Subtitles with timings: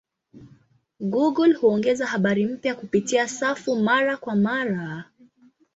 [0.99, 5.03] Google huongeza habari mpya kupitia safu mara kwa mara.